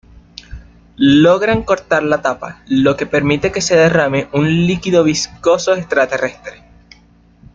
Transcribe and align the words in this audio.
Logran 0.97 1.61
cortar 1.61 2.01
la 2.01 2.23
tapa, 2.23 2.63
lo 2.67 2.97
que 2.97 3.05
permite 3.05 3.51
que 3.51 3.61
se 3.61 3.75
derrame 3.75 4.29
un 4.33 4.47
líquido 4.65 5.03
viscoso 5.03 5.75
extraterrestre. 5.75 6.63